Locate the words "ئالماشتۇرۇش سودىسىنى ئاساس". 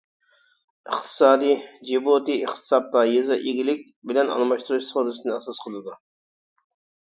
4.39-5.65